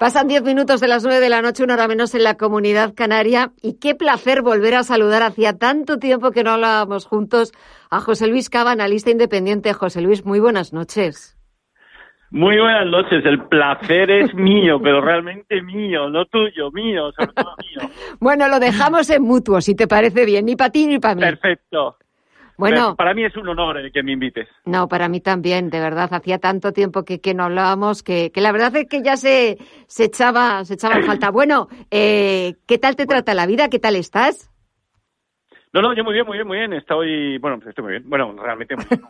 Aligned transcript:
Pasan 0.00 0.28
diez 0.28 0.42
minutos 0.42 0.80
de 0.80 0.88
las 0.88 1.04
nueve 1.04 1.20
de 1.20 1.28
la 1.28 1.42
noche, 1.42 1.62
una 1.62 1.74
hora 1.74 1.86
menos 1.86 2.14
en 2.14 2.24
la 2.24 2.38
comunidad 2.38 2.94
canaria. 2.94 3.52
Y 3.60 3.78
qué 3.78 3.94
placer 3.94 4.40
volver 4.40 4.74
a 4.74 4.82
saludar. 4.82 5.22
Hacía 5.22 5.58
tanto 5.58 5.98
tiempo 5.98 6.30
que 6.30 6.42
no 6.42 6.52
hablábamos 6.52 7.04
juntos 7.04 7.52
a 7.90 8.00
José 8.00 8.26
Luis 8.26 8.48
Cava, 8.48 8.70
analista 8.70 9.10
independiente. 9.10 9.74
José 9.74 10.00
Luis, 10.00 10.24
muy 10.24 10.40
buenas 10.40 10.72
noches. 10.72 11.36
Muy 12.30 12.58
buenas 12.58 12.86
noches. 12.86 13.22
El 13.26 13.44
placer 13.44 14.10
es 14.10 14.34
mío, 14.34 14.80
pero 14.82 15.02
realmente 15.02 15.60
mío, 15.60 16.08
no 16.08 16.24
tuyo, 16.24 16.70
mío, 16.70 17.12
sobre 17.12 17.34
todo 17.34 17.54
mío. 17.58 17.90
bueno, 18.20 18.48
lo 18.48 18.58
dejamos 18.58 19.10
en 19.10 19.22
mutuo, 19.22 19.60
si 19.60 19.74
te 19.74 19.86
parece 19.86 20.24
bien, 20.24 20.46
ni 20.46 20.56
para 20.56 20.70
ti 20.70 20.86
ni 20.86 20.98
para 20.98 21.14
mí. 21.14 21.20
Perfecto. 21.20 21.98
Bueno, 22.60 22.94
para 22.94 23.14
mí 23.14 23.24
es 23.24 23.34
un 23.36 23.48
honor 23.48 23.78
el 23.78 23.90
que 23.90 24.02
me 24.02 24.12
invites. 24.12 24.46
No, 24.66 24.86
para 24.86 25.08
mí 25.08 25.20
también, 25.20 25.70
de 25.70 25.80
verdad. 25.80 26.12
Hacía 26.12 26.38
tanto 26.38 26.72
tiempo 26.72 27.04
que, 27.04 27.20
que 27.20 27.32
no 27.34 27.44
hablábamos 27.44 28.02
que, 28.02 28.30
que, 28.30 28.40
la 28.40 28.52
verdad 28.52 28.76
es 28.76 28.86
que 28.86 29.02
ya 29.02 29.16
se, 29.16 29.56
se 29.86 30.04
echaba 30.04 30.64
se 30.64 30.74
echaba 30.74 30.96
en 30.96 31.04
falta. 31.04 31.30
Bueno, 31.40 31.68
eh, 31.90 32.56
¿qué 32.66 32.76
tal 32.76 32.96
te 32.96 33.06
trata 33.06 33.32
la 33.32 33.46
vida? 33.46 33.70
¿Qué 33.70 33.78
tal 33.78 33.96
estás? 33.96 34.50
No, 35.72 35.80
no, 35.80 35.94
yo 35.94 36.04
muy 36.04 36.12
bien, 36.12 36.26
muy 36.26 36.36
bien, 36.36 36.46
muy 36.46 36.58
bien. 36.58 36.72
Estoy, 36.74 37.38
bueno, 37.38 37.58
estoy 37.66 37.82
muy 37.82 37.92
bien. 37.92 38.04
Bueno, 38.06 38.34
realmente 38.36 38.76
muy 38.76 38.84
bien. 38.90 39.00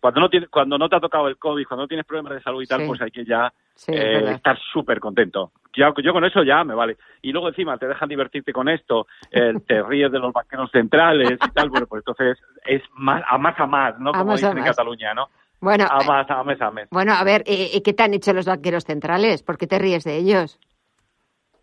Cuando 0.00 0.20
no 0.20 0.28
tienes, 0.28 0.48
cuando 0.48 0.76
no 0.78 0.88
te 0.88 0.96
ha 0.96 1.00
tocado 1.00 1.28
el 1.28 1.36
COVID, 1.38 1.66
cuando 1.66 1.84
no 1.84 1.88
tienes 1.88 2.06
problemas 2.06 2.32
de 2.34 2.42
salud 2.42 2.62
y 2.62 2.66
tal, 2.66 2.80
Sí. 2.82 2.86
pues 2.88 3.00
hay 3.02 3.10
que 3.10 3.24
ya 3.24 3.52
Sí, 3.74 3.92
eh, 3.92 4.30
estar 4.32 4.56
súper 4.72 5.00
contento. 5.00 5.50
Ya, 5.76 5.92
yo 6.02 6.12
con 6.12 6.24
eso 6.24 6.42
ya 6.44 6.62
me 6.62 6.74
vale. 6.74 6.96
Y 7.22 7.32
luego 7.32 7.48
encima 7.48 7.76
te 7.76 7.88
dejan 7.88 8.08
divertirte 8.08 8.52
con 8.52 8.68
esto, 8.68 9.06
eh, 9.30 9.52
te 9.66 9.82
ríes 9.82 10.12
de 10.12 10.18
los 10.20 10.32
banqueros 10.32 10.70
centrales 10.70 11.32
y 11.44 11.50
tal, 11.50 11.68
bueno, 11.70 11.86
pues 11.86 12.04
entonces 12.06 12.38
es 12.64 12.82
más 12.94 13.22
a 13.28 13.38
más 13.38 13.58
a 13.58 13.66
más, 13.66 13.98
¿no? 13.98 14.12
Como 14.12 14.26
más 14.26 14.34
a 14.34 14.46
dicen 14.48 14.58
en 14.58 14.64
más. 14.64 14.70
Cataluña, 14.76 15.14
¿no? 15.14 15.28
Bueno, 15.60 15.84
A 15.90 16.02
eh, 16.02 16.06
más, 16.06 16.30
a 16.30 16.44
mes 16.44 16.60
a 16.60 16.70
mes. 16.70 16.88
bueno, 16.90 17.12
a 17.14 17.24
ver, 17.24 17.42
eh, 17.46 17.80
¿qué 17.82 17.92
te 17.94 18.02
han 18.02 18.14
hecho 18.14 18.32
los 18.32 18.46
banqueros 18.46 18.84
centrales? 18.84 19.42
¿Por 19.42 19.56
qué 19.58 19.66
te 19.66 19.78
ríes 19.78 20.04
de 20.04 20.16
ellos? 20.18 20.60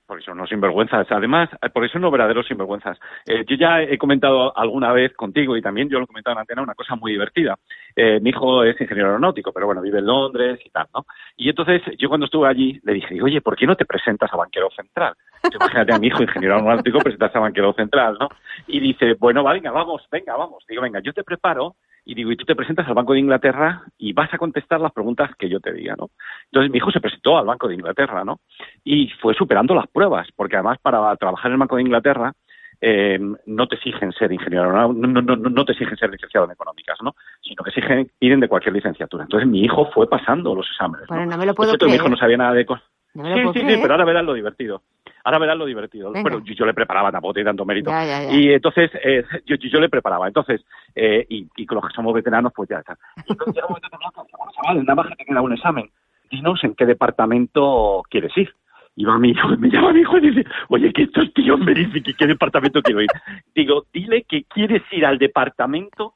Porque 0.07 0.25
son 0.25 0.33
unos 0.33 0.49
sinvergüenzas. 0.49 1.07
Además, 1.09 1.49
porque 1.73 1.87
son 1.87 2.01
unos 2.01 2.11
verdaderos 2.11 2.45
sinvergüenzas. 2.45 2.99
Eh, 3.25 3.45
yo 3.47 3.55
ya 3.55 3.81
he 3.81 3.97
comentado 3.97 4.57
alguna 4.57 4.91
vez 4.91 5.13
contigo 5.13 5.55
y 5.55 5.61
también 5.61 5.87
yo 5.87 5.99
lo 5.99 6.03
he 6.03 6.07
comentado 6.07 6.33
en 6.33 6.39
antena 6.39 6.61
una 6.61 6.73
cosa 6.75 6.95
muy 6.95 7.13
divertida. 7.13 7.57
Eh, 7.95 8.19
mi 8.21 8.29
hijo 8.29 8.63
es 8.63 8.79
ingeniero 8.79 9.09
aeronáutico, 9.09 9.51
pero 9.51 9.65
bueno, 9.65 9.81
vive 9.81 9.99
en 9.99 10.05
Londres 10.05 10.59
y 10.65 10.69
tal, 10.69 10.87
¿no? 10.93 11.05
Y 11.35 11.49
entonces 11.49 11.81
yo 11.97 12.09
cuando 12.09 12.25
estuve 12.25 12.47
allí 12.47 12.79
le 12.83 12.93
dije, 12.93 13.21
oye, 13.21 13.41
¿por 13.41 13.55
qué 13.55 13.65
no 13.65 13.75
te 13.75 13.85
presentas 13.85 14.31
a 14.33 14.37
banquero 14.37 14.69
central? 14.75 15.13
Imagínate 15.53 15.93
a 15.93 15.99
mi 15.99 16.07
hijo 16.07 16.21
ingeniero 16.21 16.55
aeronáutico 16.55 16.99
presentarse 16.99 17.37
a 17.37 17.41
banquero 17.41 17.73
central, 17.73 18.17
¿no? 18.19 18.29
Y 18.67 18.79
dice, 18.79 19.15
bueno, 19.19 19.43
va, 19.43 19.53
venga, 19.53 19.71
vamos, 19.71 20.03
venga, 20.11 20.35
vamos. 20.35 20.63
Digo, 20.67 20.81
venga, 20.81 20.99
yo 20.99 21.13
te 21.13 21.23
preparo 21.23 21.75
y 22.03 22.15
digo, 22.15 22.31
y 22.31 22.35
tú 22.35 22.45
te 22.45 22.55
presentas 22.55 22.87
al 22.87 22.95
Banco 22.95 23.13
de 23.13 23.19
Inglaterra 23.19 23.83
y 23.97 24.13
vas 24.13 24.33
a 24.33 24.37
contestar 24.37 24.79
las 24.79 24.91
preguntas 24.91 25.31
que 25.37 25.49
yo 25.49 25.59
te 25.59 25.71
diga, 25.71 25.95
¿no? 25.97 26.09
Entonces 26.45 26.71
mi 26.71 26.77
hijo 26.77 26.91
se 26.91 26.99
presentó 26.99 27.37
al 27.37 27.45
Banco 27.45 27.67
de 27.67 27.75
Inglaterra, 27.75 28.23
¿no? 28.23 28.39
Y 28.83 29.09
fue 29.21 29.33
superando 29.33 29.75
las 29.75 29.87
pruebas, 29.87 30.27
porque 30.35 30.55
además 30.55 30.79
para 30.81 31.15
trabajar 31.15 31.47
en 31.47 31.53
el 31.53 31.59
Banco 31.59 31.75
de 31.75 31.83
Inglaterra 31.83 32.33
eh, 32.81 33.19
no 33.45 33.67
te 33.67 33.75
exigen 33.75 34.11
ser 34.11 34.31
ingeniero, 34.31 34.71
no, 34.71 34.91
no, 34.91 35.21
no, 35.21 35.35
no 35.35 35.65
te 35.65 35.73
exigen 35.73 35.95
ser 35.97 36.09
licenciado 36.09 36.45
en 36.47 36.53
económicas, 36.53 36.97
¿no? 37.03 37.15
Sino 37.41 37.63
que 37.63 37.69
exigen, 37.69 38.11
piden 38.17 38.39
de 38.39 38.47
cualquier 38.47 38.73
licenciatura. 38.73 39.23
Entonces 39.23 39.47
mi 39.47 39.61
hijo 39.61 39.89
fue 39.93 40.09
pasando 40.09 40.55
los 40.55 40.67
exámenes. 40.67 41.07
Bueno, 41.07 41.25
¿no? 41.27 41.37
me 41.37 41.45
lo 41.45 41.53
puedo 41.53 41.69
cierto, 41.69 41.85
mi 41.85 41.93
hijo 41.93 42.09
no 42.09 42.17
sabía 42.17 42.37
nada 42.37 42.53
de 42.53 42.65
cosas. 42.65 42.83
No 43.13 43.23
Sí, 43.25 43.59
sí, 43.59 43.67
sí, 43.67 43.79
pero 43.81 43.93
ahora 43.93 44.05
verás 44.05 44.25
lo 44.25 44.33
divertido. 44.33 44.81
Ahora 45.23 45.37
verás 45.37 45.57
lo 45.57 45.65
divertido. 45.65 46.11
Venga. 46.11 46.23
Bueno, 46.23 46.43
yo, 46.45 46.53
yo 46.53 46.65
le 46.65 46.73
preparaba, 46.73 47.11
tampoco 47.11 47.35
tiene 47.35 47.49
tanto 47.49 47.65
mérito. 47.65 47.91
Ya, 47.91 48.05
ya, 48.05 48.23
ya. 48.23 48.33
Y 48.33 48.53
entonces, 48.53 48.89
eh, 49.03 49.23
yo, 49.45 49.55
yo, 49.57 49.69
yo 49.69 49.79
le 49.79 49.89
preparaba. 49.89 50.27
Entonces, 50.27 50.61
eh, 50.95 51.25
y, 51.29 51.47
y 51.57 51.65
con 51.65 51.75
los 51.75 51.87
que 51.87 51.93
somos 51.93 52.13
veteranos, 52.13 52.51
pues 52.55 52.69
ya 52.69 52.79
está. 52.79 52.97
Y 53.27 53.33
entonces 53.33 53.55
llega 53.55 53.67
un 53.67 53.73
momento 53.73 53.89
que 53.91 53.97
bueno, 54.37 54.51
chaval, 54.55 54.77
nada 54.85 54.95
más 54.95 55.07
que 55.07 55.15
te 55.17 55.25
queda 55.25 55.41
un 55.41 55.53
examen. 55.53 55.89
Dinos 56.31 56.63
en 56.63 56.73
qué 56.73 56.85
departamento 56.85 58.01
quieres 58.09 58.35
ir. 58.37 58.49
Y 58.95 59.05
va 59.05 59.17
mi 59.17 59.29
hijo, 59.29 59.47
me 59.57 59.69
llama 59.69 59.93
mi 59.93 60.01
hijo 60.01 60.17
y 60.17 60.29
dice, 60.31 60.45
oye, 60.67 60.91
que 60.91 61.03
estos 61.03 61.33
tíos 61.33 61.59
me 61.59 61.73
dicen 61.73 62.03
qué 62.17 62.27
departamento 62.27 62.81
quiero 62.81 63.01
ir. 63.01 63.09
Digo, 63.55 63.85
dile 63.93 64.23
que 64.23 64.43
quieres 64.43 64.83
ir 64.91 65.05
al 65.05 65.17
departamento 65.17 66.15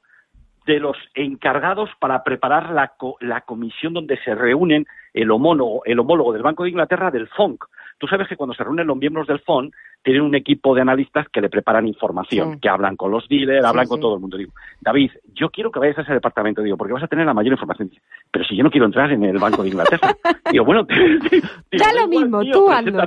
de 0.66 0.80
los 0.80 0.96
encargados 1.14 1.88
para 2.00 2.22
preparar 2.24 2.70
la, 2.70 2.88
co- 2.98 3.16
la 3.20 3.40
comisión 3.42 3.94
donde 3.94 4.18
se 4.18 4.34
reúnen 4.34 4.84
el 5.14 5.30
homólogo, 5.30 5.82
el 5.84 5.98
homólogo 6.00 6.32
del 6.32 6.42
Banco 6.42 6.64
de 6.64 6.70
Inglaterra 6.70 7.10
del 7.10 7.28
FONC. 7.28 7.64
Tú 7.98 8.06
sabes 8.06 8.28
que 8.28 8.36
cuando 8.36 8.54
se 8.54 8.62
reúnen 8.62 8.86
los 8.86 8.96
miembros 8.96 9.26
del 9.26 9.40
FONC 9.40 9.74
tienen 10.02 10.22
un 10.22 10.34
equipo 10.34 10.74
de 10.74 10.82
analistas 10.82 11.26
que 11.30 11.40
le 11.40 11.48
preparan 11.48 11.86
información, 11.88 12.54
Sí. 12.54 12.60
que 12.60 12.68
hablan 12.68 12.96
con 12.96 13.10
los 13.10 13.26
dealers, 13.28 13.64
Sí, 13.64 13.68
hablan 13.68 13.86
sí. 13.86 13.90
con 13.90 14.00
todo 14.00 14.14
el 14.14 14.20
mundo. 14.20 14.36
Digo, 14.36 14.52
David, 14.80 15.10
yo 15.32 15.50
quiero 15.50 15.70
que 15.70 15.78
vayas 15.80 15.98
a 15.98 16.02
ese 16.02 16.12
departamento, 16.12 16.62
digo, 16.62 16.76
porque 16.76 16.92
vas 16.92 17.02
a 17.02 17.08
tener 17.08 17.26
la 17.26 17.34
mayor 17.34 17.52
información. 17.52 17.90
Pero 18.30 18.44
si 18.44 18.56
yo 18.56 18.62
no 18.62 18.70
quiero 18.70 18.86
entrar 18.86 19.10
en 19.10 19.24
el 19.24 19.38
Banco 19.38 19.62
de 19.62 19.70
Inglaterra. 19.70 20.14
digo, 20.52 20.64
bueno, 20.64 20.84
digo, 20.84 21.48
Da 21.72 21.92
lo 22.00 22.08
mismo, 22.08 22.40
tío, 22.42 22.52
tú 22.52 22.70
hazlo. 22.70 22.98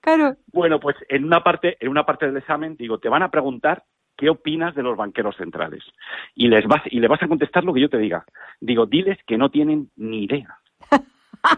Claro. 0.00 0.36
Bueno, 0.52 0.78
pues 0.80 0.96
en 1.08 1.24
una 1.24 1.42
parte, 1.42 1.78
en 1.80 1.88
una 1.88 2.04
parte 2.04 2.26
del 2.26 2.36
examen, 2.36 2.76
digo, 2.76 2.98
te 2.98 3.08
van 3.08 3.22
a 3.22 3.30
preguntar 3.30 3.84
qué 4.16 4.28
opinas 4.28 4.74
de 4.74 4.82
los 4.82 4.96
banqueros 4.98 5.34
centrales. 5.36 5.82
Y 6.34 6.48
les 6.48 6.66
vas, 6.66 6.82
y 6.84 7.00
le 7.00 7.08
vas 7.08 7.22
a 7.22 7.26
contestar 7.28 7.64
lo 7.64 7.72
que 7.72 7.80
yo 7.80 7.88
te 7.88 7.96
diga. 7.98 8.24
Digo, 8.60 8.84
diles 8.84 9.18
que 9.26 9.38
no 9.38 9.50
tienen 9.50 9.88
ni 9.96 10.24
idea. 10.24 10.58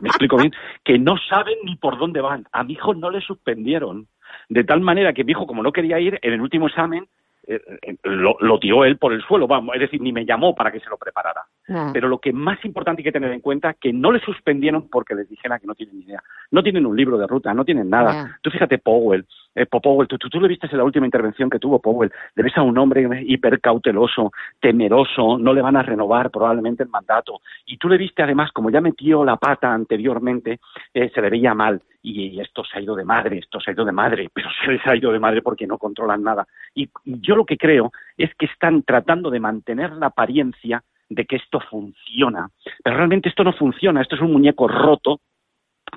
Me 0.01 0.09
explico 0.09 0.37
bien, 0.37 0.53
que 0.85 0.99
no 0.99 1.17
saben 1.17 1.57
ni 1.65 1.77
por 1.77 1.99
dónde 1.99 2.21
van. 2.21 2.47
A 2.53 2.65
mi 2.65 2.75
hijo 2.75 2.95
no 2.95 3.11
le 3.11 3.21
suspendieron. 3.21 4.09
De 4.49 4.65
tal 4.65 4.81
manera 4.81 5.13
que 5.13 5.25
mi 5.25 5.33
hijo, 5.33 5.47
como 5.47 5.63
no 5.63 5.73
quería 5.73 5.99
ir, 6.01 6.19
en 6.23 6.33
el 6.33 6.41
último 6.41 6.69
examen 6.69 7.09
eh, 7.47 7.61
eh, 7.83 7.97
lo, 8.03 8.37
lo 8.41 8.59
tiró 8.59 8.85
él 8.85 8.99
por 8.99 9.13
el 9.13 9.23
suelo, 9.23 9.47
vamos, 9.47 9.75
es 9.77 9.81
decir, 9.81 10.01
ni 10.01 10.13
me 10.13 10.27
llamó 10.27 10.55
para 10.55 10.73
que 10.73 10.81
se 10.81 10.91
lo 10.91 10.97
preparara. 10.97 11.43
Ah. 11.69 11.91
Pero 11.93 12.09
lo 12.09 12.19
que 12.19 12.33
más 12.33 12.65
importante 12.65 13.01
hay 13.01 13.05
que 13.05 13.13
tener 13.13 13.33
en 13.33 13.41
cuenta 13.41 13.75
que 13.75 13.93
no 13.93 14.13
le 14.13 14.21
suspendieron 14.21 14.89
porque 14.89 15.15
les 15.15 15.29
dijera 15.29 15.59
que 15.59 15.67
no 15.67 15.75
tienen 15.75 15.99
ni 15.99 16.05
idea. 16.05 16.23
No 16.51 16.63
tienen 16.63 16.87
un 16.87 16.97
libro 16.97 17.19
de 17.19 17.27
ruta, 17.27 17.53
no 17.55 17.65
tienen 17.65 17.91
nada. 17.91 18.39
Tú 18.41 18.51
fíjate, 18.51 18.79
Powell, 18.79 19.27
eh, 19.55 19.67
Po- 19.67 19.81
Powell, 19.81 20.07
tú, 20.07 20.17
tú, 20.19 20.29
tú 20.29 20.41
le 20.41 20.49
viste 20.49 20.69
en 20.71 20.79
la 20.79 20.85
última 20.85 21.07
intervención 21.07 21.51
que 21.51 21.59
tuvo 21.59 21.81
Powell, 21.81 22.13
le 22.35 22.43
ves 22.43 22.57
a 22.57 22.63
un 22.63 22.77
hombre 22.79 23.09
hipercauteloso, 23.27 24.33
temeroso, 24.61 25.39
no 25.39 25.53
le 25.53 25.63
van 25.63 25.77
a 25.77 25.83
renovar 25.83 26.31
probablemente 26.31 26.83
el 26.83 26.89
mandato. 26.89 27.41
Y 27.67 27.77
tú 27.79 27.89
le 27.89 27.97
viste 27.97 28.23
además, 28.23 28.53
como 28.53 28.71
ya 28.71 28.81
metió 28.81 29.25
la 29.25 29.37
pata 29.37 29.73
anteriormente, 29.73 30.61
eh, 30.95 31.11
se 31.15 31.21
le 31.21 31.31
veía 31.31 31.55
mal. 31.55 31.81
Y, 32.03 32.27
y 32.29 32.41
esto 32.41 32.63
se 32.65 32.79
ha 32.79 32.83
ido 32.83 32.95
de 32.95 33.05
madre, 33.05 33.39
esto 33.39 33.59
se 33.61 33.71
ha 33.71 33.75
ido 33.75 33.85
de 33.85 33.93
madre, 33.93 34.29
pero 34.33 34.49
se 34.65 34.71
les 34.73 34.87
ha 34.87 34.95
ido 34.95 35.11
de 35.11 35.19
madre 35.19 35.43
porque 35.43 35.67
no 35.67 35.79
controlan 35.79 36.23
nada. 36.23 36.47
Y 36.75 36.89
yo 37.05 37.35
lo 37.35 37.45
que 37.45 37.57
creo 37.57 37.93
es 38.17 38.33
que 38.37 38.47
están 38.47 38.83
tratando 38.83 39.31
de 39.31 39.41
mantener 39.41 39.93
la 39.93 40.07
apariencia 40.07 40.83
de 41.09 41.25
que 41.25 41.37
esto 41.37 41.61
funciona. 41.71 42.49
Pero 42.83 42.97
realmente 42.97 43.29
esto 43.29 43.45
no 43.45 43.53
funciona, 43.53 44.03
esto 44.03 44.17
es 44.17 44.21
un 44.23 44.33
muñeco 44.33 44.69
roto 44.69 45.21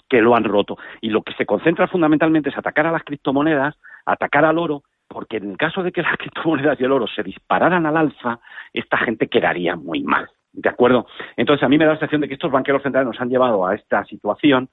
que 0.07 0.21
lo 0.21 0.35
han 0.35 0.43
roto. 0.43 0.77
Y 1.01 1.09
lo 1.09 1.23
que 1.23 1.33
se 1.33 1.45
concentra 1.45 1.87
fundamentalmente 1.87 2.49
es 2.49 2.57
atacar 2.57 2.85
a 2.87 2.91
las 2.91 3.03
criptomonedas, 3.03 3.75
atacar 4.05 4.45
al 4.45 4.57
oro, 4.57 4.83
porque 5.07 5.37
en 5.37 5.51
el 5.51 5.57
caso 5.57 5.81
de 5.83 5.91
que 5.91 6.01
las 6.03 6.17
criptomonedas 6.17 6.79
y 6.79 6.83
el 6.83 6.91
oro 6.91 7.07
se 7.07 7.23
dispararan 7.23 7.85
al 7.85 7.97
alza, 7.97 8.39
esta 8.73 8.97
gente 8.97 9.27
quedaría 9.27 9.75
muy 9.75 10.01
mal. 10.03 10.29
¿De 10.51 10.67
acuerdo? 10.69 11.05
Entonces, 11.37 11.63
a 11.63 11.69
mí 11.69 11.77
me 11.77 11.85
da 11.85 11.91
la 11.93 11.97
sensación 11.99 12.21
de 12.21 12.27
que 12.27 12.33
estos 12.33 12.51
banqueros 12.51 12.81
centrales 12.81 13.07
nos 13.07 13.21
han 13.21 13.29
llevado 13.29 13.65
a 13.67 13.75
esta 13.75 14.03
situación 14.05 14.67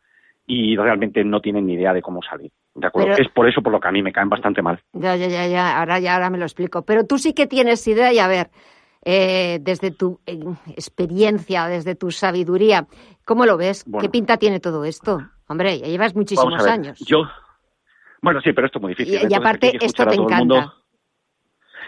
y 0.46 0.74
realmente 0.76 1.22
no 1.24 1.40
tienen 1.40 1.66
ni 1.66 1.74
idea 1.74 1.92
de 1.92 2.00
cómo 2.00 2.22
salir. 2.22 2.50
¿De 2.74 2.86
acuerdo? 2.86 3.10
Pero- 3.12 3.22
Es 3.22 3.30
por 3.32 3.46
eso 3.48 3.62
por 3.62 3.72
lo 3.72 3.80
que 3.80 3.88
a 3.88 3.92
mí 3.92 4.02
me 4.02 4.12
caen 4.12 4.28
bastante 4.30 4.62
mal. 4.62 4.80
Ya, 4.94 5.16
ya, 5.16 5.26
ya, 5.28 5.46
ya. 5.46 5.78
Ahora, 5.78 5.98
ya, 5.98 6.14
ahora 6.14 6.30
me 6.30 6.38
lo 6.38 6.44
explico. 6.44 6.82
Pero 6.84 7.04
tú 7.06 7.18
sí 7.18 7.34
que 7.34 7.46
tienes 7.46 7.86
idea 7.88 8.12
y 8.12 8.18
a 8.18 8.26
ver, 8.28 8.48
eh, 9.08 9.60
desde 9.62 9.92
tu 9.92 10.20
eh, 10.26 10.40
experiencia, 10.74 11.68
desde 11.68 11.94
tu 11.94 12.10
sabiduría, 12.10 12.88
¿cómo 13.24 13.46
lo 13.46 13.56
ves? 13.56 13.84
Bueno. 13.86 14.02
¿Qué 14.02 14.10
pinta 14.10 14.36
tiene 14.36 14.58
todo 14.58 14.84
esto? 14.84 15.20
Hombre, 15.46 15.78
ya 15.78 15.86
llevas 15.86 16.16
muchísimos 16.16 16.66
años. 16.66 16.98
Yo, 17.06 17.22
bueno, 18.20 18.40
sí, 18.40 18.52
pero 18.52 18.66
esto 18.66 18.78
es 18.78 18.82
muy 18.82 18.94
difícil. 18.94 19.30
Y- 19.30 19.34
aparte, 19.34 19.78
esto 19.80 20.06
te 20.08 20.16
encanta. 20.16 20.74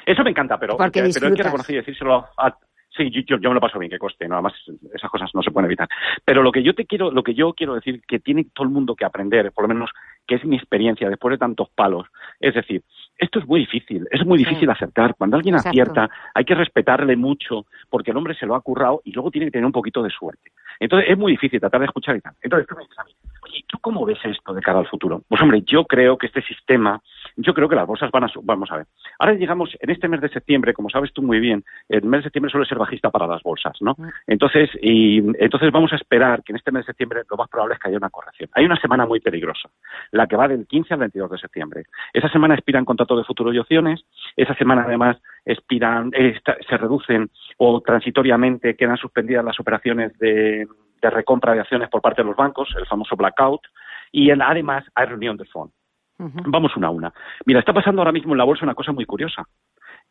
Eso 0.06 0.22
me 0.22 0.30
encanta, 0.30 0.58
pero, 0.58 0.76
Porque 0.76 1.02
pero 1.12 1.26
hay 1.26 1.34
que 1.34 1.42
reconocer 1.42 1.74
y 1.74 1.78
decírselo 1.78 2.28
a, 2.36 2.56
Sí, 2.98 3.10
yo, 3.12 3.38
yo, 3.38 3.48
me 3.48 3.54
lo 3.54 3.60
paso 3.60 3.78
bien, 3.78 3.90
que 3.90 3.98
coste, 3.98 4.26
nada 4.26 4.42
más 4.42 4.52
esas 4.92 5.08
cosas 5.08 5.30
no 5.34 5.42
se 5.42 5.52
pueden 5.52 5.66
evitar. 5.66 5.88
Pero 6.24 6.42
lo 6.42 6.50
que 6.50 6.64
yo 6.64 6.74
te 6.74 6.84
quiero, 6.84 7.12
lo 7.12 7.22
que 7.22 7.32
yo 7.32 7.52
quiero 7.52 7.74
decir 7.76 8.02
que 8.08 8.18
tiene 8.18 8.44
todo 8.52 8.66
el 8.66 8.72
mundo 8.72 8.96
que 8.96 9.04
aprender, 9.04 9.52
por 9.52 9.62
lo 9.62 9.68
menos 9.68 9.90
que 10.26 10.34
es 10.34 10.44
mi 10.44 10.56
experiencia 10.56 11.08
después 11.08 11.30
de 11.32 11.38
tantos 11.38 11.68
palos, 11.70 12.08
es 12.40 12.54
decir, 12.54 12.82
esto 13.16 13.38
es 13.38 13.46
muy 13.46 13.60
difícil, 13.60 14.06
es 14.10 14.26
muy 14.26 14.38
Sí. 14.38 14.44
difícil 14.44 14.68
acertar. 14.68 15.14
Cuando 15.16 15.36
alguien 15.36 15.54
Exacto. 15.54 15.70
acierta, 15.70 16.10
hay 16.34 16.44
que 16.44 16.54
respetarle 16.56 17.14
mucho, 17.16 17.66
porque 17.88 18.10
el 18.10 18.16
hombre 18.16 18.34
se 18.34 18.46
lo 18.46 18.56
ha 18.56 18.60
currado 18.60 19.00
y 19.04 19.12
luego 19.12 19.30
tiene 19.30 19.46
que 19.46 19.52
tener 19.52 19.66
un 19.66 19.72
poquito 19.72 20.02
de 20.02 20.10
suerte. 20.10 20.50
Entonces 20.80 21.08
es 21.10 21.16
muy 21.16 21.32
difícil 21.32 21.60
tratar 21.60 21.80
de 21.80 21.86
escuchar 21.86 22.16
y 22.16 22.20
tal. 22.20 22.34
Entonces 22.42 22.66
tú 22.68 22.74
me 22.76 22.82
dices 22.82 22.98
a 22.98 23.04
mí, 23.04 23.12
oye, 23.42 23.64
¿tú 23.68 23.78
cómo 23.80 24.04
ves 24.04 24.18
esto 24.24 24.52
de 24.54 24.60
cara 24.60 24.80
al 24.80 24.88
futuro? 24.88 25.22
Pues 25.28 25.40
hombre, 25.40 25.62
yo 25.62 25.84
creo 25.84 26.18
que 26.18 26.26
este 26.26 26.42
sistema, 26.42 27.00
yo 27.40 27.54
creo 27.54 27.68
que 27.68 27.76
las 27.76 27.86
bolsas 27.86 28.10
van 28.10 28.24
a... 28.24 28.30
Vamos 28.42 28.70
a 28.72 28.78
ver. 28.78 28.86
Ahora 29.18 29.34
llegamos 29.34 29.70
en 29.80 29.90
este 29.90 30.08
mes 30.08 30.20
de 30.20 30.28
septiembre, 30.28 30.74
como 30.74 30.90
sabes 30.90 31.12
tú 31.12 31.22
muy 31.22 31.38
bien, 31.38 31.64
el 31.88 32.02
mes 32.02 32.20
de 32.20 32.24
septiembre 32.24 32.50
suele 32.50 32.66
ser 32.66 32.78
bajista 32.78 33.10
para 33.10 33.28
las 33.28 33.42
bolsas, 33.42 33.76
¿no? 33.80 33.94
Mm. 33.96 34.08
Entonces, 34.26 34.70
y, 34.82 35.18
entonces 35.38 35.70
vamos 35.70 35.92
a 35.92 35.96
esperar 35.96 36.42
que 36.42 36.52
en 36.52 36.56
este 36.56 36.72
mes 36.72 36.82
de 36.82 36.92
septiembre 36.92 37.22
lo 37.30 37.36
más 37.36 37.48
probable 37.48 37.74
es 37.74 37.80
que 37.80 37.88
haya 37.88 37.96
una 37.96 38.10
corrección. 38.10 38.50
Hay 38.54 38.64
una 38.64 38.80
semana 38.80 39.06
muy 39.06 39.20
peligrosa, 39.20 39.70
la 40.10 40.26
que 40.26 40.36
va 40.36 40.48
del 40.48 40.66
15 40.66 40.94
al 40.94 41.00
22 41.00 41.30
de 41.30 41.38
septiembre. 41.38 41.84
Esa 42.12 42.28
semana 42.28 42.54
expiran 42.54 42.84
contratos 42.84 43.18
de 43.18 43.24
futuro 43.24 43.52
y 43.52 43.58
opciones, 43.58 44.04
esa 44.36 44.54
semana 44.54 44.82
además 44.84 45.16
expiran, 45.44 46.10
eh, 46.14 46.38
se 46.68 46.76
reducen 46.76 47.30
o 47.58 47.80
transitoriamente 47.80 48.76
quedan 48.76 48.96
suspendidas 48.96 49.44
las 49.44 49.60
operaciones 49.60 50.16
de, 50.18 50.66
recompra 51.00 51.54
de 51.54 51.60
acciones 51.60 51.88
por 51.88 52.02
parte 52.02 52.22
de 52.22 52.28
los 52.28 52.36
bancos, 52.36 52.68
el 52.76 52.86
famoso 52.86 53.16
blackout, 53.16 53.62
y 54.10 54.30
además 54.30 54.84
hay 54.94 55.06
reunión 55.06 55.36
de 55.36 55.44
fondo. 55.44 55.72
Vamos 56.18 56.76
una 56.76 56.88
a 56.88 56.90
una. 56.90 57.12
Mira, 57.46 57.60
está 57.60 57.72
pasando 57.72 58.00
ahora 58.00 58.12
mismo 58.12 58.32
en 58.32 58.38
la 58.38 58.44
bolsa 58.44 58.64
una 58.64 58.74
cosa 58.74 58.92
muy 58.92 59.04
curiosa 59.04 59.46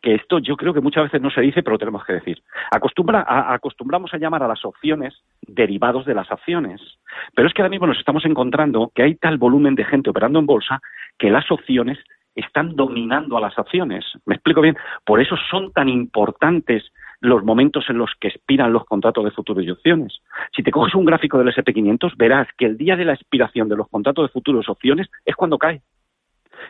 que 0.02 0.16
esto 0.16 0.40
yo 0.40 0.56
creo 0.56 0.74
que 0.74 0.82
muchas 0.82 1.06
veces 1.06 1.22
no 1.22 1.30
se 1.30 1.42
dice, 1.42 1.64
pero 1.64 1.74
lo 1.74 1.80
tenemos 1.80 2.06
que 2.06 2.14
decir. 2.14 2.42
Acostumbra, 2.72 3.26
acostumbramos 3.54 4.14
a 4.14 4.18
llamar 4.18 4.44
a 4.44 4.48
las 4.48 4.64
opciones 4.64 5.14
derivados 5.42 6.06
de 6.06 6.14
las 6.14 6.32
acciones. 6.32 6.82
Pero 7.36 7.48
es 7.48 7.54
que 7.54 7.62
ahora 7.62 7.72
mismo 7.72 7.88
nos 7.88 7.98
estamos 7.98 8.26
encontrando 8.26 8.92
que 8.94 9.04
hay 9.04 9.16
tal 9.16 9.38
volumen 9.38 9.76
de 9.76 9.86
gente 9.86 10.10
operando 10.10 10.40
en 10.40 10.46
bolsa 10.46 10.82
que 11.18 11.32
las 11.32 11.50
opciones 11.52 11.98
están 12.36 12.76
dominando 12.76 13.38
a 13.38 13.42
las 13.42 13.58
acciones. 13.58 14.06
¿Me 14.26 14.36
explico 14.36 14.62
bien? 14.62 14.78
Por 15.04 15.20
eso 15.20 15.36
son 15.50 15.72
tan 15.72 15.90
importantes 15.90 16.84
los 17.20 17.44
momentos 17.44 17.86
en 17.90 17.98
los 17.98 18.12
que 18.20 18.28
expiran 18.28 18.74
los 18.74 18.86
contratos 18.86 19.24
de 19.24 19.32
futuros 19.32 19.64
y 19.64 19.72
opciones. 19.72 20.20
Si 20.56 20.64
te 20.64 20.72
coges 20.72 20.96
un 20.96 21.06
gráfico 21.06 21.38
del 21.38 21.54
SP500, 21.54 22.16
verás 22.16 22.48
que 22.58 22.66
el 22.66 22.78
día 22.78 22.96
de 22.96 23.06
la 23.06 23.14
expiración 23.14 23.70
de 23.70 23.76
los 23.76 23.88
contratos 23.90 24.26
de 24.26 24.34
futuros 24.34 24.66
y 24.68 24.72
opciones 24.72 25.08
es 25.26 25.36
cuando 25.36 25.58
cae. 25.58 25.82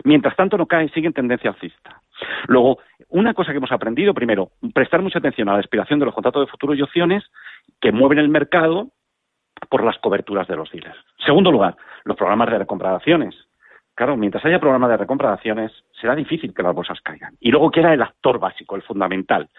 Mientras 0.03 0.35
tanto 0.35 0.57
no 0.57 0.65
cae, 0.65 0.89
sigue 0.89 1.07
en 1.07 1.13
tendencia 1.13 1.49
alcista. 1.49 2.01
Luego, 2.47 2.79
una 3.09 3.33
cosa 3.33 3.51
que 3.51 3.57
hemos 3.57 3.71
aprendido, 3.71 4.13
primero, 4.13 4.51
prestar 4.73 5.01
mucha 5.01 5.19
atención 5.19 5.49
a 5.49 5.53
la 5.53 5.59
expiración 5.59 5.99
de 5.99 6.05
los 6.05 6.13
contratos 6.13 6.45
de 6.45 6.51
futuros 6.51 6.77
y 6.77 6.81
opciones 6.81 7.23
que 7.81 7.91
mueven 7.91 8.19
el 8.19 8.29
mercado 8.29 8.89
por 9.69 9.83
las 9.83 9.97
coberturas 9.99 10.47
de 10.47 10.55
los 10.55 10.71
dealers. 10.71 10.97
Segundo 11.25 11.51
lugar, 11.51 11.75
los 12.03 12.15
programas 12.15 12.49
de 12.49 12.59
recompra 12.59 12.89
de 12.91 12.95
acciones. 12.97 13.35
Claro, 13.97 14.15
mientras 14.15 14.45
haya 14.45 14.59
programas 14.59 14.91
de 14.91 14.97
recompra 14.97 15.29
de 15.29 15.33
acciones, 15.33 15.71
será 15.99 16.13
difícil 16.13 16.53
que 16.53 16.61
las 16.61 16.75
bolsas 16.75 17.01
caigan. 17.01 17.33
Y 17.39 17.49
luego 17.49 17.71
queda 17.71 17.95
el 17.95 18.03
actor 18.03 18.37
básico, 18.37 18.75
el 18.75 18.83
fundamental, 18.83 19.49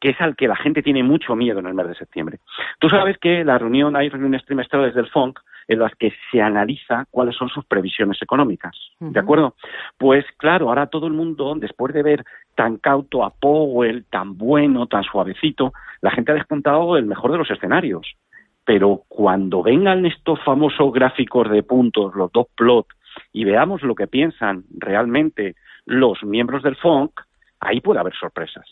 que 0.00 0.08
es 0.08 0.20
al 0.20 0.34
que 0.34 0.48
la 0.48 0.56
gente 0.56 0.82
tiene 0.82 1.04
mucho 1.04 1.36
miedo 1.36 1.60
en 1.60 1.66
el 1.66 1.74
mes 1.74 1.86
de 1.86 1.94
septiembre. 1.94 2.40
Tú 2.80 2.88
sabes 2.88 3.16
que 3.18 3.44
la 3.44 3.58
reunión, 3.58 3.94
hay 3.94 4.08
reuniones 4.08 4.44
trimestrales 4.44 4.92
del 4.92 5.06
FONC 5.06 5.38
en 5.68 5.78
las 5.78 5.94
que 5.94 6.12
se 6.32 6.42
analiza 6.42 7.04
cuáles 7.12 7.36
son 7.36 7.48
sus 7.48 7.64
previsiones 7.64 8.20
económicas. 8.20 8.76
¿De 8.98 9.20
acuerdo? 9.20 9.54
Pues 9.96 10.24
claro, 10.36 10.68
ahora 10.68 10.88
todo 10.88 11.06
el 11.06 11.12
mundo, 11.12 11.54
después 11.56 11.94
de 11.94 12.02
ver 12.02 12.24
tan 12.56 12.78
cauto 12.78 13.22
a 13.22 13.30
Powell, 13.30 14.04
tan 14.10 14.36
bueno, 14.36 14.88
tan 14.88 15.04
suavecito, 15.04 15.72
la 16.00 16.10
gente 16.10 16.32
ha 16.32 16.34
descontado 16.34 16.96
el 16.96 17.06
mejor 17.06 17.30
de 17.30 17.38
los 17.38 17.50
escenarios. 17.52 18.16
Pero 18.64 19.02
cuando 19.06 19.62
vengan 19.62 20.06
estos 20.06 20.42
famosos 20.42 20.92
gráficos 20.92 21.48
de 21.48 21.62
puntos, 21.62 22.16
los 22.16 22.32
dos 22.32 22.48
plots, 22.56 22.95
y 23.36 23.44
veamos 23.44 23.82
lo 23.82 23.94
que 23.94 24.06
piensan 24.06 24.64
realmente 24.78 25.56
los 25.84 26.24
miembros 26.24 26.62
del 26.62 26.74
FONC, 26.74 27.20
ahí 27.60 27.82
puede 27.82 28.00
haber 28.00 28.14
sorpresas. 28.14 28.64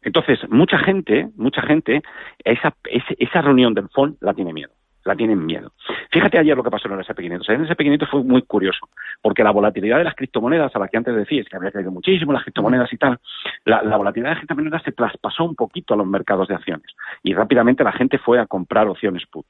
Entonces, 0.00 0.38
mucha 0.48 0.78
gente, 0.78 1.28
mucha 1.34 1.60
gente, 1.62 2.02
esa, 2.44 2.72
esa 3.18 3.42
reunión 3.42 3.74
del 3.74 3.88
FONC 3.88 4.22
la 4.22 4.32
tiene 4.32 4.52
miedo 4.52 4.70
la 5.04 5.16
tienen 5.16 5.44
miedo. 5.44 5.72
Fíjate 6.10 6.38
ayer 6.38 6.56
lo 6.56 6.62
que 6.62 6.70
pasó 6.70 6.88
en 6.88 6.94
el 6.94 7.00
SP500. 7.00 7.48
En 7.48 7.62
el 7.62 7.68
SP500 7.68 8.08
fue 8.08 8.22
muy 8.22 8.42
curioso, 8.42 8.88
porque 9.20 9.42
la 9.42 9.50
volatilidad 9.50 9.98
de 9.98 10.04
las 10.04 10.14
criptomonedas, 10.14 10.74
a 10.74 10.78
la 10.78 10.88
que 10.88 10.96
antes 10.96 11.14
decías 11.14 11.48
que 11.48 11.56
había 11.56 11.70
caído 11.70 11.90
muchísimo 11.90 12.32
las 12.32 12.42
criptomonedas 12.42 12.92
y 12.92 12.98
tal, 12.98 13.18
la, 13.64 13.96
volatilidad 13.96 14.30
de 14.30 14.34
las 14.34 14.40
criptomonedas 14.40 14.82
se 14.82 14.92
traspasó 14.92 15.44
un 15.44 15.56
poquito 15.56 15.94
a 15.94 15.96
los 15.96 16.06
mercados 16.06 16.48
de 16.48 16.54
acciones 16.54 16.86
y 17.22 17.34
rápidamente 17.34 17.84
la 17.84 17.92
gente 17.92 18.18
fue 18.18 18.38
a 18.38 18.46
comprar 18.46 18.88
opciones 18.88 19.26
put. 19.26 19.46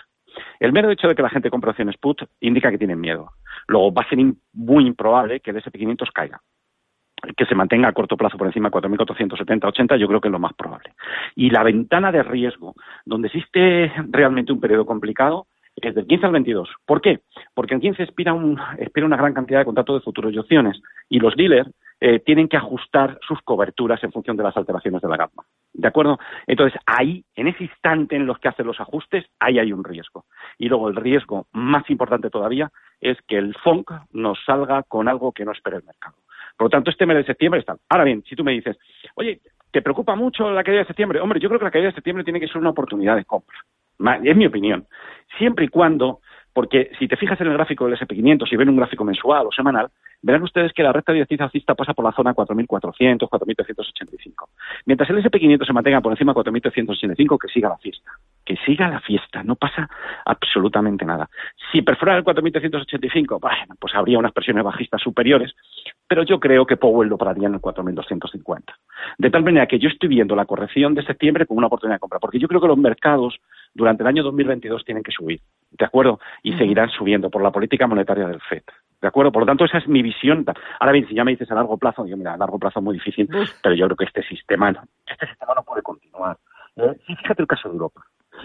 El 0.60 0.72
mero 0.72 0.90
hecho 0.90 1.08
de 1.08 1.14
que 1.14 1.22
la 1.22 1.30
gente 1.30 1.50
compre 1.50 1.70
opciones 1.70 1.96
put 1.96 2.22
indica 2.40 2.70
que 2.70 2.78
tienen 2.78 3.00
miedo. 3.00 3.30
Luego 3.66 3.92
va 3.92 4.02
a 4.02 4.08
ser 4.08 4.18
muy 4.52 4.86
improbable 4.86 5.40
que 5.40 5.50
el 5.50 5.62
SP500 5.62 6.10
caiga 6.12 6.40
que 7.36 7.46
se 7.46 7.54
mantenga 7.54 7.88
a 7.88 7.92
corto 7.92 8.16
plazo 8.16 8.36
por 8.36 8.48
encima 8.48 8.68
de 8.68 8.74
4.470-80, 8.74 9.96
yo 9.96 10.08
creo 10.08 10.20
que 10.20 10.26
es 10.26 10.32
lo 10.32 10.40
más 10.40 10.54
probable. 10.54 10.92
Y 11.36 11.50
la 11.50 11.62
ventana 11.62 12.10
de 12.10 12.24
riesgo, 12.24 12.74
donde 13.04 13.28
existe 13.28 13.92
realmente 14.08 14.52
un 14.52 14.60
periodo 14.60 14.84
complicado, 14.84 15.46
es 15.76 15.94
del 15.94 16.06
15 16.06 16.26
al 16.26 16.32
22. 16.32 16.68
¿Por 16.84 17.00
qué? 17.00 17.20
Porque 17.54 17.74
el 17.74 17.80
15 17.80 18.02
expira, 18.02 18.32
un, 18.32 18.58
expira 18.78 19.06
una 19.06 19.16
gran 19.16 19.34
cantidad 19.34 19.60
de 19.60 19.64
contratos 19.64 19.96
de 19.96 20.04
futuros 20.04 20.32
y 20.32 20.38
opciones 20.38 20.80
y 21.08 21.18
los 21.18 21.34
dealers 21.36 21.70
eh, 22.00 22.20
tienen 22.20 22.48
que 22.48 22.56
ajustar 22.56 23.18
sus 23.26 23.40
coberturas 23.42 24.02
en 24.04 24.12
función 24.12 24.36
de 24.36 24.42
las 24.42 24.56
alteraciones 24.56 25.00
de 25.00 25.08
la 25.08 25.16
gama. 25.16 25.44
¿De 25.74 25.88
acuerdo? 25.88 26.18
Entonces, 26.46 26.78
ahí, 26.86 27.24
en 27.34 27.48
ese 27.48 27.64
instante 27.64 28.14
en 28.14 28.26
los 28.26 28.38
que 28.38 28.48
hacen 28.48 28.66
los 28.66 28.78
ajustes, 28.78 29.24
ahí 29.40 29.58
hay 29.58 29.72
un 29.72 29.84
riesgo. 29.84 30.26
Y 30.58 30.68
luego 30.68 30.88
el 30.88 30.96
riesgo 30.96 31.46
más 31.52 31.88
importante 31.88 32.28
todavía 32.28 32.70
es 33.00 33.16
que 33.26 33.38
el 33.38 33.54
FONC 33.54 33.90
nos 34.12 34.38
salga 34.44 34.82
con 34.82 35.08
algo 35.08 35.32
que 35.32 35.44
no 35.44 35.52
espera 35.52 35.78
el 35.78 35.84
mercado. 35.84 36.16
Por 36.56 36.66
lo 36.66 36.70
tanto, 36.70 36.90
este 36.90 37.06
mes 37.06 37.16
de 37.16 37.24
septiembre 37.24 37.60
está. 37.60 37.76
Ahora 37.88 38.04
bien, 38.04 38.22
si 38.28 38.36
tú 38.36 38.44
me 38.44 38.52
dices, 38.52 38.76
oye, 39.14 39.40
¿te 39.70 39.80
preocupa 39.80 40.14
mucho 40.14 40.50
la 40.50 40.62
caída 40.62 40.80
de 40.80 40.86
septiembre? 40.86 41.20
Hombre, 41.20 41.40
yo 41.40 41.48
creo 41.48 41.58
que 41.58 41.64
la 41.64 41.70
caída 41.70 41.88
de 41.88 41.94
septiembre 41.94 42.24
tiene 42.24 42.40
que 42.40 42.48
ser 42.48 42.58
una 42.58 42.70
oportunidad 42.70 43.16
de 43.16 43.24
compra. 43.24 43.56
Es 44.22 44.36
mi 44.36 44.46
opinión. 44.46 44.86
Siempre 45.38 45.64
y 45.64 45.68
cuando, 45.68 46.20
porque 46.52 46.90
si 46.98 47.08
te 47.08 47.16
fijas 47.16 47.40
en 47.40 47.46
el 47.48 47.54
gráfico 47.54 47.86
del 47.86 47.98
SP500, 47.98 48.48
si 48.48 48.56
ven 48.56 48.68
un 48.68 48.76
gráfico 48.76 49.04
mensual 49.04 49.46
o 49.46 49.52
semanal, 49.52 49.88
verán 50.22 50.42
ustedes 50.42 50.72
que 50.72 50.82
la 50.82 50.92
recta 50.92 51.12
directriz 51.12 51.40
alcista 51.40 51.74
pasa 51.74 51.94
por 51.94 52.04
la 52.04 52.12
zona 52.12 52.34
4.400, 52.34 53.28
4.385. 53.28 54.48
Mientras 54.86 55.10
el 55.10 55.22
SP500 55.22 55.66
se 55.66 55.72
mantenga 55.72 56.00
por 56.00 56.12
encima 56.12 56.32
de 56.32 56.40
4.385, 56.40 57.38
que 57.38 57.48
siga 57.48 57.68
la 57.68 57.78
fiesta. 57.78 58.10
Que 58.44 58.56
siga 58.64 58.88
la 58.88 59.00
fiesta, 59.00 59.42
no 59.42 59.56
pasa 59.56 59.88
absolutamente 60.24 61.04
nada. 61.04 61.28
Si 61.70 61.82
perfora 61.82 62.16
el 62.16 62.24
4.385, 62.24 63.40
bueno, 63.40 63.74
pues 63.78 63.94
habría 63.94 64.18
unas 64.18 64.32
presiones 64.32 64.64
bajistas 64.64 65.00
superiores, 65.00 65.54
pero 66.12 66.24
yo 66.24 66.38
creo 66.38 66.66
que 66.66 66.76
Powell 66.76 67.08
lo 67.08 67.16
pararía 67.16 67.48
en 67.48 67.54
el 67.54 67.60
4.250. 67.62 68.64
De 69.16 69.30
tal 69.30 69.42
manera 69.42 69.66
que 69.66 69.78
yo 69.78 69.88
estoy 69.88 70.10
viendo 70.10 70.36
la 70.36 70.44
corrección 70.44 70.92
de 70.92 71.02
septiembre 71.06 71.46
como 71.46 71.56
una 71.56 71.68
oportunidad 71.68 71.96
de 71.96 72.00
compra, 72.00 72.18
porque 72.18 72.38
yo 72.38 72.48
creo 72.48 72.60
que 72.60 72.66
los 72.66 72.76
mercados 72.76 73.40
durante 73.72 74.02
el 74.02 74.08
año 74.08 74.22
2022 74.22 74.84
tienen 74.84 75.02
que 75.02 75.10
subir, 75.10 75.40
¿de 75.70 75.86
acuerdo? 75.86 76.20
Y 76.42 76.52
seguirán 76.58 76.90
subiendo 76.90 77.30
por 77.30 77.42
la 77.42 77.50
política 77.50 77.86
monetaria 77.86 78.28
del 78.28 78.42
FED. 78.42 78.62
¿De 79.00 79.08
acuerdo? 79.08 79.32
Por 79.32 79.44
lo 79.44 79.46
tanto, 79.46 79.64
esa 79.64 79.78
es 79.78 79.88
mi 79.88 80.02
visión. 80.02 80.44
Ahora 80.80 80.92
bien, 80.92 81.08
si 81.08 81.14
ya 81.14 81.24
me 81.24 81.30
dices 81.30 81.50
a 81.50 81.54
largo 81.54 81.78
plazo, 81.78 82.04
yo, 82.04 82.18
mira, 82.18 82.34
a 82.34 82.36
largo 82.36 82.58
plazo 82.58 82.80
es 82.80 82.84
muy 82.84 82.96
difícil, 82.96 83.26
pero 83.62 83.74
yo 83.74 83.86
creo 83.86 83.96
que 83.96 84.04
este 84.04 84.22
sistema, 84.24 84.68
este 85.06 85.28
sistema 85.28 85.54
no 85.56 85.62
puede 85.62 85.80
continuar. 85.80 86.36
¿Eh? 86.76 86.92
fíjate 87.06 87.40
el 87.40 87.48
caso 87.48 87.70
de 87.70 87.72
Europa. 87.72 88.02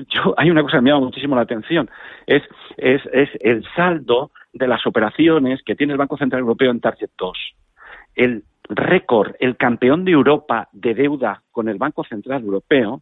Yo, 0.07 0.33
hay 0.37 0.49
una 0.49 0.61
cosa 0.61 0.77
que 0.77 0.83
me 0.83 0.91
llama 0.91 1.05
muchísimo 1.07 1.35
la 1.35 1.41
atención, 1.41 1.89
es, 2.27 2.43
es, 2.77 3.01
es 3.11 3.29
el 3.41 3.65
saldo 3.75 4.31
de 4.57 4.67
las 4.67 4.85
operaciones 4.85 5.61
que 5.63 5.75
tiene 5.75 5.93
el 5.93 5.99
Banco 5.99 6.17
Central 6.17 6.41
Europeo 6.41 6.71
en 6.71 6.79
Target 6.79 7.09
2. 7.17 7.37
El 8.15 8.43
récord, 8.69 9.35
el 9.39 9.55
campeón 9.57 10.05
de 10.05 10.11
Europa 10.11 10.67
de 10.71 10.93
deuda 10.93 11.43
con 11.51 11.69
el 11.69 11.77
Banco 11.77 12.03
Central 12.03 12.43
Europeo, 12.43 13.01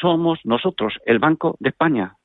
somos 0.00 0.38
nosotros, 0.44 0.94
el 1.06 1.18
Banco 1.18 1.56
de 1.60 1.70
España. 1.70 2.16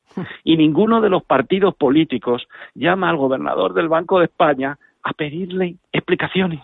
Y 0.43 0.57
ninguno 0.57 1.01
de 1.01 1.09
los 1.09 1.23
partidos 1.23 1.75
políticos 1.75 2.47
llama 2.73 3.09
al 3.09 3.17
gobernador 3.17 3.73
del 3.73 3.87
Banco 3.87 4.19
de 4.19 4.25
España 4.25 4.77
a 5.03 5.13
pedirle 5.13 5.75
explicaciones. 5.91 6.61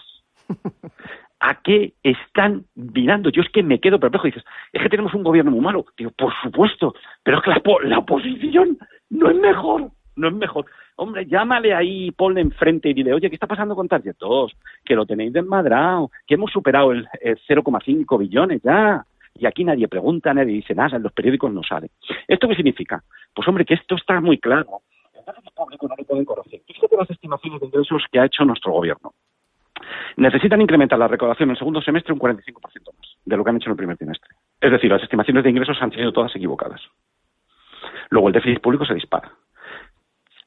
¿A 1.39 1.61
qué 1.61 1.93
están 2.01 2.65
mirando? 2.75 3.29
Yo 3.29 3.41
es 3.41 3.49
que 3.49 3.61
me 3.61 3.79
quedo 3.79 3.99
perplejo. 3.99 4.25
Dices, 4.25 4.43
es 4.73 4.81
que 4.81 4.89
tenemos 4.89 5.13
un 5.13 5.23
gobierno 5.23 5.51
muy 5.51 5.59
malo. 5.59 5.85
Digo, 5.97 6.11
por 6.11 6.33
supuesto, 6.41 6.95
pero 7.23 7.37
es 7.37 7.43
que 7.43 7.51
la, 7.87 7.99
oposición 7.99 8.77
no 9.09 9.29
es 9.29 9.37
mejor, 9.37 9.91
no 10.15 10.27
es 10.27 10.33
mejor. 10.33 10.65
Hombre, 10.95 11.25
llámale 11.25 11.73
ahí, 11.73 12.11
ponle 12.11 12.41
enfrente 12.41 12.89
y 12.89 12.93
dile, 12.93 13.13
oye, 13.13 13.29
¿qué 13.29 13.35
está 13.35 13.47
pasando 13.47 13.75
con 13.75 13.87
Target 13.87 14.15
2? 14.19 14.51
Que 14.83 14.95
lo 14.95 15.05
tenéis 15.05 15.33
desmadrado, 15.33 16.11
que 16.25 16.35
hemos 16.35 16.51
superado 16.51 16.91
el, 16.91 17.07
el 17.21 17.37
0,5 17.47 18.17
billones 18.19 18.61
ya 18.63 19.05
y 19.37 19.45
aquí 19.45 19.63
nadie 19.63 19.87
pregunta, 19.87 20.33
nadie 20.33 20.53
dice 20.53 20.73
nada, 20.73 20.95
en 20.95 21.03
los 21.03 21.11
periódicos 21.11 21.51
no 21.51 21.61
sale. 21.61 21.89
¿Esto 22.27 22.47
qué 22.47 22.55
significa? 22.55 23.03
Pues 23.33 23.47
hombre, 23.47 23.65
que 23.65 23.73
esto 23.73 23.95
está 23.95 24.21
muy 24.21 24.37
claro. 24.37 24.81
El 25.13 25.25
déficit 25.25 25.53
público 25.53 25.87
no 25.87 25.95
lo 25.97 26.03
pueden 26.05 26.25
corregir. 26.25 26.61
Fíjate 26.65 26.95
las 26.95 27.09
estimaciones 27.09 27.59
de 27.59 27.67
ingresos 27.67 28.05
que 28.11 28.19
ha 28.19 28.25
hecho 28.25 28.45
nuestro 28.45 28.71
gobierno. 28.71 29.13
Necesitan 30.15 30.61
incrementar 30.61 30.97
la 30.97 31.09
recaudación 31.09 31.49
en 31.49 31.51
el 31.51 31.57
segundo 31.57 31.81
semestre 31.81 32.13
un 32.13 32.19
45% 32.19 32.53
más 32.63 33.17
de 33.25 33.37
lo 33.37 33.43
que 33.43 33.49
han 33.49 33.57
hecho 33.57 33.67
en 33.67 33.71
el 33.71 33.77
primer 33.77 33.97
trimestre. 33.97 34.29
Es 34.61 34.71
decir, 34.71 34.89
las 34.89 35.03
estimaciones 35.03 35.43
de 35.43 35.49
ingresos 35.49 35.77
han 35.81 35.91
sido 35.91 36.13
todas 36.13 36.33
equivocadas. 36.35 36.81
Luego 38.09 38.29
el 38.29 38.33
déficit 38.33 38.61
público 38.61 38.85
se 38.85 38.93
dispara. 38.93 39.31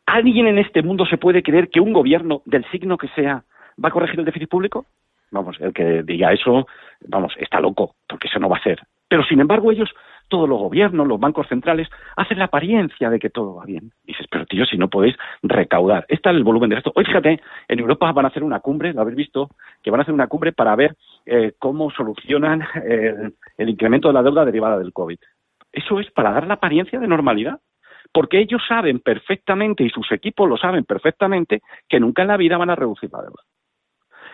¿Alguien 0.08 0.46
en 0.46 0.56
este 0.56 0.82
mundo 0.82 1.04
se 1.04 1.18
puede 1.18 1.42
creer 1.42 1.68
que 1.68 1.80
un 1.80 1.92
gobierno 1.92 2.40
del 2.46 2.64
signo 2.70 2.96
que 2.96 3.08
sea 3.08 3.44
va 3.82 3.90
a 3.90 3.92
corregir 3.92 4.18
el 4.18 4.24
déficit 4.24 4.48
público? 4.48 4.86
Vamos, 5.30 5.60
el 5.60 5.74
que 5.74 6.02
diga 6.02 6.32
eso, 6.32 6.66
vamos, 7.06 7.34
está 7.36 7.60
loco, 7.60 7.94
porque 8.08 8.26
eso 8.28 8.38
no 8.38 8.48
va 8.48 8.56
a 8.56 8.62
ser. 8.62 8.80
Pero 9.06 9.22
sin 9.24 9.38
embargo 9.38 9.70
ellos 9.70 9.90
todos 10.28 10.48
los 10.48 10.58
gobiernos, 10.58 11.06
los 11.06 11.20
bancos 11.20 11.46
centrales, 11.48 11.88
hacen 12.16 12.38
la 12.38 12.46
apariencia 12.46 13.10
de 13.10 13.18
que 13.18 13.28
todo 13.28 13.56
va 13.56 13.66
bien. 13.66 13.92
dices, 14.04 14.26
pero 14.30 14.46
tío, 14.46 14.64
si 14.64 14.78
no 14.78 14.88
podéis 14.88 15.14
recaudar. 15.42 16.06
Este 16.08 16.30
es 16.30 16.36
el 16.36 16.42
volumen 16.42 16.70
de 16.70 16.76
esto. 16.76 16.90
Hoy 16.94 17.04
fíjate, 17.04 17.42
en 17.68 17.78
Europa 17.78 18.10
van 18.12 18.24
a 18.24 18.28
hacer 18.28 18.42
una 18.42 18.60
cumbre, 18.60 18.94
lo 18.94 19.02
habéis 19.02 19.16
visto, 19.16 19.50
que 19.82 19.90
van 19.90 20.00
a 20.00 20.02
hacer 20.04 20.14
una 20.14 20.28
cumbre 20.28 20.52
para 20.52 20.74
ver 20.74 20.96
eh, 21.26 21.52
cómo 21.58 21.90
solucionan 21.90 22.64
el 23.58 23.68
incremento 23.68 24.08
de 24.08 24.14
la 24.14 24.22
deuda 24.22 24.46
derivada 24.46 24.78
del 24.78 24.94
COVID. 24.94 25.18
Eso 25.70 26.00
es 26.00 26.10
para 26.12 26.32
dar 26.32 26.46
la 26.46 26.54
apariencia 26.54 26.98
de 26.98 27.08
normalidad 27.08 27.60
porque 28.18 28.40
ellos 28.40 28.60
saben 28.66 28.98
perfectamente 28.98 29.84
y 29.84 29.90
sus 29.90 30.10
equipos 30.10 30.48
lo 30.48 30.56
saben 30.56 30.82
perfectamente 30.82 31.62
que 31.88 32.00
nunca 32.00 32.22
en 32.22 32.28
la 32.28 32.36
vida 32.36 32.56
van 32.58 32.68
a 32.68 32.74
reducir 32.74 33.08
la 33.12 33.22
deuda. 33.22 33.44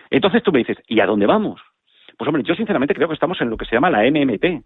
Entonces 0.09 0.41
tú 0.41 0.51
me 0.51 0.57
dices, 0.57 0.77
¿y 0.87 1.01
a 1.01 1.05
dónde 1.05 1.27
vamos? 1.27 1.61
Pues 2.17 2.27
hombre, 2.27 2.41
yo 2.41 2.55
sinceramente 2.55 2.95
creo 2.95 3.07
que 3.07 3.13
estamos 3.13 3.39
en 3.41 3.51
lo 3.51 3.57
que 3.57 3.65
se 3.65 3.75
llama 3.75 3.91
la 3.91 4.01
NMT, 4.09 4.65